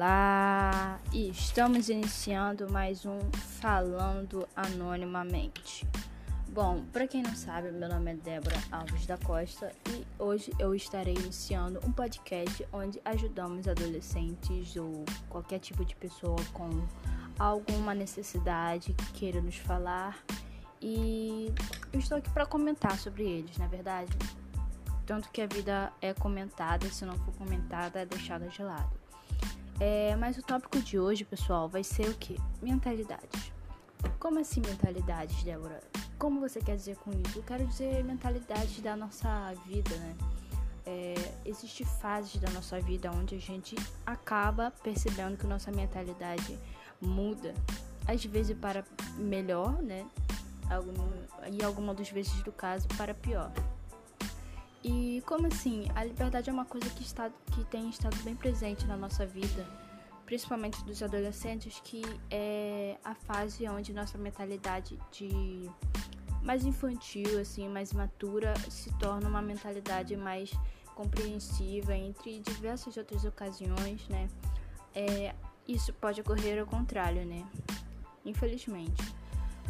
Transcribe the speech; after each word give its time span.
Olá! 0.00 0.98
E 1.12 1.28
estamos 1.28 1.90
iniciando 1.90 2.72
mais 2.72 3.04
um 3.04 3.18
Falando 3.60 4.48
Anonimamente. 4.56 5.86
Bom, 6.48 6.82
para 6.90 7.06
quem 7.06 7.22
não 7.22 7.36
sabe, 7.36 7.70
meu 7.70 7.86
nome 7.86 8.12
é 8.12 8.14
Débora 8.14 8.56
Alves 8.72 9.04
da 9.04 9.18
Costa 9.18 9.70
e 9.90 10.06
hoje 10.18 10.50
eu 10.58 10.74
estarei 10.74 11.12
iniciando 11.12 11.80
um 11.86 11.92
podcast 11.92 12.66
onde 12.72 12.98
ajudamos 13.04 13.68
adolescentes 13.68 14.74
ou 14.74 15.04
qualquer 15.28 15.58
tipo 15.58 15.84
de 15.84 15.94
pessoa 15.94 16.38
com 16.54 16.70
alguma 17.38 17.92
necessidade 17.92 18.94
que 18.94 19.12
queira 19.12 19.42
nos 19.42 19.56
falar 19.56 20.16
e 20.80 21.52
eu 21.92 22.00
estou 22.00 22.16
aqui 22.16 22.30
para 22.30 22.46
comentar 22.46 22.98
sobre 22.98 23.24
eles, 23.24 23.58
na 23.58 23.66
é 23.66 23.68
verdade. 23.68 24.16
Tanto 25.04 25.30
que 25.30 25.42
a 25.42 25.46
vida 25.46 25.92
é 26.00 26.14
comentada, 26.14 26.88
se 26.88 27.04
não 27.04 27.18
for 27.18 27.34
comentada, 27.34 28.00
é 28.00 28.06
deixada 28.06 28.48
de 28.48 28.62
lado. 28.62 29.09
É, 29.80 30.14
mas 30.16 30.36
o 30.36 30.42
tópico 30.42 30.78
de 30.78 30.98
hoje, 30.98 31.24
pessoal, 31.24 31.66
vai 31.66 31.82
ser 31.82 32.06
o 32.10 32.14
que? 32.14 32.36
Mentalidades. 32.60 33.50
Como 34.18 34.38
assim 34.38 34.60
mentalidades, 34.60 35.42
Débora? 35.42 35.80
Como 36.18 36.38
você 36.38 36.60
quer 36.60 36.76
dizer 36.76 36.96
com 36.96 37.10
isso? 37.12 37.38
Eu 37.38 37.42
quero 37.42 37.66
dizer 37.66 38.04
mentalidade 38.04 38.82
da 38.82 38.94
nossa 38.94 39.54
vida, 39.66 39.96
né? 39.96 40.16
É, 40.84 41.14
Existem 41.46 41.86
fases 41.86 42.38
da 42.38 42.50
nossa 42.50 42.78
vida 42.78 43.10
onde 43.10 43.34
a 43.34 43.38
gente 43.38 43.74
acaba 44.04 44.70
percebendo 44.82 45.38
que 45.38 45.46
nossa 45.46 45.72
mentalidade 45.72 46.58
muda, 47.00 47.54
às 48.06 48.22
vezes 48.22 48.56
para 48.58 48.84
melhor, 49.16 49.80
né? 49.82 50.06
Algum, 50.68 50.92
e 51.50 51.64
algumas 51.64 51.96
das 51.96 52.10
vezes 52.10 52.42
do 52.42 52.52
caso 52.52 52.86
para 52.98 53.14
pior. 53.14 53.50
E 54.82 55.22
como 55.26 55.46
assim? 55.46 55.86
A 55.94 56.04
liberdade 56.04 56.48
é 56.48 56.52
uma 56.52 56.64
coisa 56.64 56.88
que, 56.90 57.02
está, 57.02 57.30
que 57.52 57.64
tem 57.64 57.88
estado 57.90 58.16
bem 58.22 58.34
presente 58.34 58.86
na 58.86 58.96
nossa 58.96 59.26
vida, 59.26 59.66
principalmente 60.24 60.82
dos 60.84 61.02
adolescentes, 61.02 61.80
que 61.84 62.02
é 62.30 62.96
a 63.04 63.14
fase 63.14 63.68
onde 63.68 63.92
nossa 63.92 64.16
mentalidade 64.16 64.98
de 65.12 65.70
mais 66.42 66.64
infantil, 66.64 67.38
assim, 67.38 67.68
mais 67.68 67.92
matura, 67.92 68.54
se 68.70 68.90
torna 68.98 69.28
uma 69.28 69.42
mentalidade 69.42 70.16
mais 70.16 70.50
compreensiva 70.94 71.94
entre 71.94 72.40
diversas 72.40 72.96
outras 72.96 73.24
ocasiões, 73.24 74.08
né? 74.08 74.28
É, 74.94 75.34
isso 75.68 75.92
pode 75.92 76.22
ocorrer 76.22 76.58
ao 76.58 76.66
contrário, 76.66 77.26
né? 77.26 77.46
Infelizmente. 78.24 79.02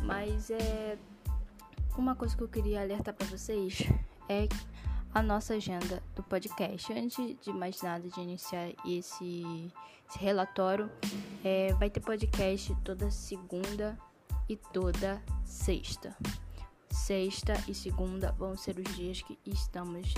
Mas 0.03 0.51
é 0.51 0.97
uma 1.99 2.15
coisa 2.15 2.37
que 2.37 2.43
eu 2.43 2.49
queria 2.49 2.81
alertar 2.81 3.13
para 3.13 3.27
vocês 3.27 3.83
é 4.29 4.47
a 5.13 5.23
nossa 5.23 5.55
agenda 5.55 6.03
do 6.15 6.23
podcast. 6.23 6.93
Antes 6.93 7.37
de 7.41 7.53
mais 7.53 7.81
nada 7.83 8.09
de 8.09 8.21
iniciar 8.21 8.71
esse, 8.87 9.71
esse 10.09 10.19
relatório, 10.19 10.91
é, 11.45 11.73
vai 11.75 11.91
ter 11.91 12.01
podcast 12.01 12.75
toda 12.85 13.11
segunda 13.11 13.99
e 14.49 14.57
toda 14.57 15.23
sexta 15.45 16.17
sexta 16.91 17.55
e 17.69 17.75
segunda 17.75 18.33
vão 18.33 18.57
ser 18.57 18.79
os 18.79 18.97
dias 18.97 19.23
que 19.23 19.39
estamos 19.47 20.13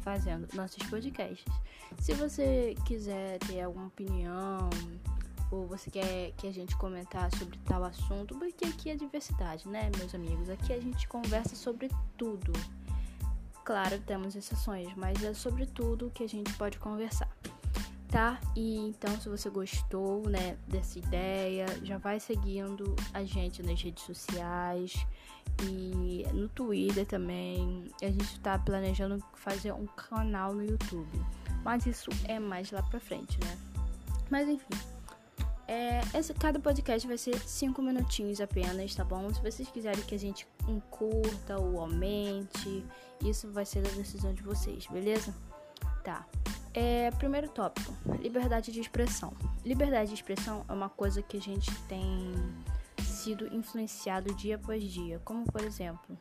fazendo 0.00 0.48
nossos 0.54 0.82
podcasts. 0.88 1.44
Se 1.98 2.12
você 2.14 2.74
quiser 2.86 3.38
ter 3.38 3.62
alguma 3.62 3.86
opinião 3.86 4.68
ou 5.50 5.66
você 5.66 5.90
quer 5.90 6.32
que 6.32 6.46
a 6.46 6.52
gente 6.52 6.76
comentar 6.76 7.30
sobre 7.36 7.58
tal 7.58 7.84
assunto, 7.84 8.36
porque 8.36 8.66
aqui 8.66 8.90
é 8.90 8.96
diversidade, 8.96 9.68
né, 9.68 9.90
meus 9.96 10.14
amigos? 10.14 10.48
Aqui 10.50 10.72
a 10.72 10.80
gente 10.80 11.06
conversa 11.08 11.54
sobre 11.54 11.88
tudo. 12.16 12.52
Claro, 13.64 13.98
temos 14.00 14.36
exceções, 14.36 14.94
mas 14.94 15.22
é 15.24 15.32
sobre 15.32 15.66
tudo 15.66 16.10
que 16.10 16.22
a 16.22 16.28
gente 16.28 16.52
pode 16.54 16.78
conversar 16.78 17.28
tá? 18.14 18.38
E 18.54 18.76
então, 18.76 19.20
se 19.20 19.28
você 19.28 19.50
gostou, 19.50 20.22
né, 20.30 20.56
dessa 20.68 21.00
ideia, 21.00 21.66
já 21.82 21.98
vai 21.98 22.20
seguindo 22.20 22.94
a 23.12 23.24
gente 23.24 23.60
nas 23.60 23.82
redes 23.82 24.04
sociais 24.04 25.04
e 25.64 26.24
no 26.32 26.48
Twitter 26.48 27.04
também. 27.04 27.90
A 28.00 28.06
gente 28.06 28.38
tá 28.38 28.56
planejando 28.56 29.20
fazer 29.34 29.72
um 29.72 29.86
canal 29.86 30.54
no 30.54 30.64
YouTube, 30.64 31.20
mas 31.64 31.86
isso 31.86 32.08
é 32.28 32.38
mais 32.38 32.70
lá 32.70 32.84
pra 32.84 33.00
frente, 33.00 33.36
né? 33.44 33.58
Mas 34.30 34.48
enfim. 34.48 34.93
É, 35.66 36.00
esse, 36.18 36.34
cada 36.34 36.60
podcast 36.60 37.06
vai 37.06 37.16
ser 37.16 37.38
5 37.38 37.80
minutinhos 37.80 38.40
apenas, 38.40 38.94
tá 38.94 39.04
bom? 39.04 39.32
Se 39.32 39.40
vocês 39.40 39.68
quiserem 39.70 40.02
que 40.02 40.14
a 40.14 40.18
gente 40.18 40.46
encurta 40.68 41.58
ou 41.58 41.80
aumente, 41.80 42.84
isso 43.24 43.50
vai 43.50 43.64
ser 43.64 43.82
da 43.82 43.90
decisão 43.90 44.34
de 44.34 44.42
vocês, 44.42 44.86
beleza? 44.86 45.34
Tá. 46.02 46.26
É, 46.74 47.10
primeiro 47.12 47.48
tópico: 47.48 47.94
liberdade 48.20 48.72
de 48.72 48.80
expressão. 48.80 49.32
Liberdade 49.64 50.08
de 50.08 50.14
expressão 50.14 50.64
é 50.68 50.72
uma 50.72 50.90
coisa 50.90 51.22
que 51.22 51.36
a 51.38 51.40
gente 51.40 51.74
tem 51.82 52.32
sido 53.02 53.46
influenciado 53.54 54.34
dia 54.34 54.56
após 54.56 54.82
dia. 54.82 55.20
Como, 55.24 55.44
por 55.46 55.62
exemplo, 55.62 56.18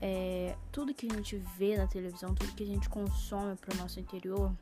é, 0.00 0.54
tudo 0.70 0.94
que 0.94 1.10
a 1.10 1.14
gente 1.14 1.36
vê 1.56 1.76
na 1.76 1.88
televisão, 1.88 2.34
tudo 2.34 2.54
que 2.54 2.62
a 2.62 2.66
gente 2.66 2.88
consome 2.88 3.56
para 3.56 3.74
o 3.74 3.78
nosso 3.78 3.98
interior, 3.98 4.52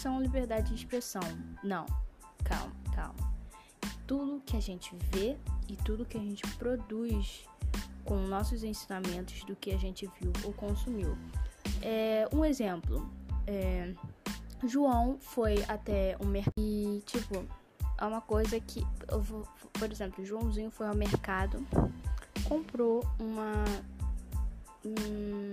são 0.00 0.20
liberdade 0.20 0.68
de 0.68 0.76
expressão. 0.76 1.22
Não, 1.62 1.84
calma, 2.44 2.72
calma. 2.94 3.33
Tudo 4.06 4.42
que 4.44 4.56
a 4.56 4.60
gente 4.60 4.94
vê 5.12 5.36
e 5.68 5.76
tudo 5.76 6.04
que 6.04 6.16
a 6.16 6.20
gente 6.20 6.46
produz 6.56 7.44
com 8.04 8.16
nossos 8.16 8.62
ensinamentos 8.62 9.42
do 9.44 9.56
que 9.56 9.72
a 9.72 9.78
gente 9.78 10.08
viu 10.20 10.32
ou 10.44 10.52
consumiu. 10.52 11.16
É, 11.82 12.28
um 12.32 12.44
exemplo. 12.44 13.10
É, 13.46 13.94
João 14.66 15.18
foi 15.20 15.62
até 15.68 16.16
um 16.20 16.26
mercado 16.26 16.54
e, 16.58 17.02
tipo, 17.06 17.44
é 17.98 18.04
uma 18.04 18.20
coisa 18.20 18.58
que, 18.60 18.86
vou, 19.20 19.46
por 19.72 19.90
exemplo, 19.90 20.24
Joãozinho 20.24 20.70
foi 20.70 20.86
ao 20.86 20.94
mercado, 20.94 21.66
comprou 22.48 23.04
uma 23.18 23.64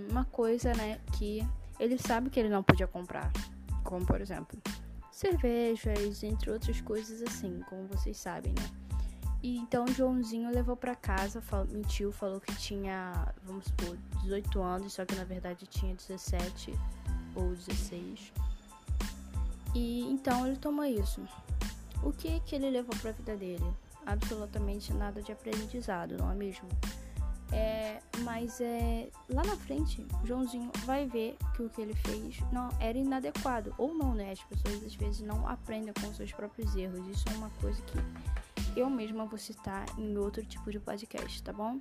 uma 0.10 0.26
coisa, 0.26 0.74
né, 0.74 1.00
que 1.18 1.48
ele 1.80 1.98
sabe 1.98 2.30
que 2.30 2.38
ele 2.38 2.50
não 2.50 2.62
podia 2.62 2.86
comprar, 2.86 3.32
como 3.82 4.06
por 4.06 4.20
exemplo, 4.20 4.60
cervejas, 5.12 6.24
entre 6.24 6.50
outras 6.50 6.80
coisas 6.82 7.22
assim, 7.22 7.62
como 7.70 7.88
vocês 7.88 8.18
sabem, 8.18 8.54
né? 8.54 8.82
E 9.44 9.58
então 9.58 9.88
Joãozinho 9.88 10.52
levou 10.52 10.76
para 10.76 10.96
casa, 10.96 11.42
mentiu, 11.72 12.12
falou 12.12 12.40
que 12.40 12.56
tinha, 12.56 13.34
vamos 13.44 13.66
supor, 13.66 13.98
18 14.22 14.62
anos, 14.62 14.94
só 14.94 15.04
que 15.04 15.16
na 15.16 15.24
verdade 15.24 15.66
tinha 15.66 15.96
17 15.96 16.74
ou 17.36 17.56
16. 17.56 18.32
E 19.74 20.02
então 20.12 20.46
ele 20.46 20.58
tomou 20.58 20.86
isso. 20.86 21.22
O 22.04 22.12
que 22.12 22.40
que 22.42 22.56
ele 22.56 22.70
levou 22.70 22.96
para 23.00 23.10
a 23.10 23.14
vida 23.14 23.36
dele? 23.36 23.66
Absolutamente 24.06 24.94
nada 24.94 25.22
de 25.22 25.32
aprendizado, 25.32 26.18
não 26.18 26.32
é 26.32 26.36
mesmo? 26.36 26.68
É, 27.52 28.00
mas 28.20 28.62
é 28.62 29.10
lá 29.30 29.44
na 29.44 29.58
frente, 29.58 30.06
Joãozinho 30.24 30.72
vai 30.86 31.06
ver 31.06 31.36
que 31.54 31.62
o 31.62 31.70
que 31.70 31.82
ele 31.82 31.94
fez 31.94 32.40
não 32.52 32.70
era 32.80 32.98
inadequado 32.98 33.74
ou 33.78 33.94
não, 33.94 34.16
né? 34.16 34.32
As 34.32 34.44
pessoas 34.44 34.84
às 34.84 34.96
vezes 34.96 35.22
não 35.22 35.48
aprendem 35.48 35.94
com 35.94 36.14
seus 36.14 36.32
próprios 36.32 36.76
erros. 36.76 37.06
Isso 37.08 37.26
é 37.30 37.34
uma 37.34 37.50
coisa 37.62 37.82
que 37.82 38.80
eu 38.80 38.90
mesma 38.90 39.26
vou 39.26 39.38
citar 39.38 39.86
em 39.98 40.18
outro 40.18 40.46
tipo 40.46 40.72
de 40.72 40.80
podcast, 40.80 41.44
tá 41.44 41.52
bom? 41.52 41.80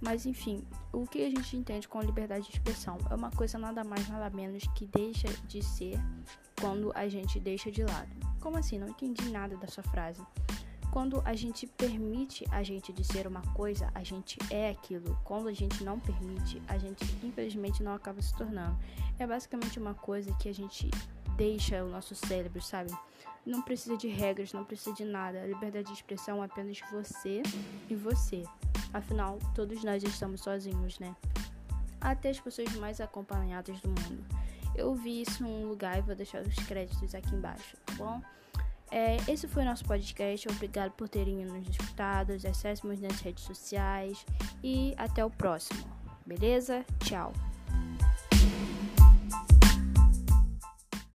Mas 0.00 0.26
enfim, 0.26 0.62
o 0.92 1.06
que 1.06 1.24
a 1.24 1.30
gente 1.30 1.56
entende 1.56 1.88
com 1.88 2.00
liberdade 2.00 2.44
de 2.46 2.52
expressão 2.52 2.98
é 3.10 3.14
uma 3.14 3.30
coisa 3.30 3.58
nada 3.58 3.82
mais 3.82 4.08
nada 4.08 4.30
menos 4.34 4.64
que 4.74 4.86
deixa 4.86 5.28
de 5.46 5.62
ser 5.62 5.98
quando 6.60 6.92
a 6.94 7.08
gente 7.08 7.40
deixa 7.40 7.70
de 7.70 7.82
lado. 7.82 8.10
Como 8.40 8.56
assim? 8.56 8.78
Não 8.78 8.88
entendi 8.88 9.28
nada 9.30 9.56
da 9.56 9.66
sua 9.66 9.82
frase. 9.84 10.22
Quando 10.90 11.22
a 11.24 11.34
gente 11.34 11.66
permite 11.66 12.44
a 12.50 12.62
gente 12.62 12.92
dizer 12.92 13.26
uma 13.26 13.42
coisa, 13.52 13.90
a 13.94 14.02
gente 14.02 14.38
é 14.50 14.70
aquilo. 14.70 15.18
Quando 15.22 15.48
a 15.48 15.52
gente 15.52 15.84
não 15.84 16.00
permite, 16.00 16.62
a 16.66 16.78
gente 16.78 17.04
infelizmente 17.22 17.82
não 17.82 17.94
acaba 17.94 18.22
se 18.22 18.34
tornando. 18.36 18.76
É 19.18 19.26
basicamente 19.26 19.78
uma 19.78 19.94
coisa 19.94 20.34
que 20.36 20.48
a 20.48 20.54
gente 20.54 20.90
deixa 21.36 21.84
o 21.84 21.90
nosso 21.90 22.14
cérebro, 22.14 22.60
sabe? 22.62 22.90
Não 23.44 23.62
precisa 23.62 23.96
de 23.96 24.08
regras, 24.08 24.52
não 24.52 24.64
precisa 24.64 24.94
de 24.94 25.04
nada. 25.04 25.40
A 25.40 25.46
liberdade 25.46 25.86
de 25.86 25.92
expressão 25.92 26.42
é 26.42 26.46
apenas 26.46 26.80
você 26.90 27.42
e 27.88 27.94
você. 27.94 28.44
Afinal, 28.92 29.38
todos 29.54 29.84
nós 29.84 30.02
estamos 30.02 30.40
sozinhos, 30.40 30.98
né? 30.98 31.14
Até 32.00 32.30
as 32.30 32.40
pessoas 32.40 32.72
mais 32.74 33.00
acompanhadas 33.00 33.80
do 33.80 33.88
mundo. 33.88 34.24
Eu 34.74 34.94
vi 34.94 35.22
isso 35.22 35.44
em 35.44 35.64
um 35.64 35.68
lugar 35.68 35.98
e 35.98 36.02
vou 36.02 36.14
deixar 36.14 36.42
os 36.42 36.54
créditos 36.54 37.14
aqui 37.14 37.34
embaixo, 37.34 37.76
tá 37.84 37.94
bom? 37.94 38.20
É, 38.90 39.16
esse 39.30 39.46
foi 39.46 39.62
o 39.62 39.66
nosso 39.66 39.84
podcast. 39.84 40.48
Obrigado 40.48 40.92
por 40.92 41.08
terem 41.08 41.44
nos 41.44 41.68
escutado. 41.68 42.32
Acesse-nos 42.32 43.00
nas 43.00 43.20
redes 43.20 43.44
sociais 43.44 44.24
e 44.62 44.94
até 44.96 45.24
o 45.24 45.30
próximo. 45.30 45.84
Beleza? 46.26 46.84
Tchau. 47.00 47.32